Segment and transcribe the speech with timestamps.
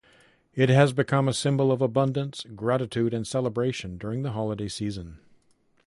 [0.55, 5.19] It has become a symbol of abundance, gratitude, and celebration during the holiday season.